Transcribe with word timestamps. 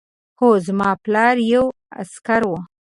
هو 0.39 0.49
زما 0.65 0.89
پلار 1.03 1.35
یو 1.51 1.63
عسکر 1.99 2.41
و 2.49 2.53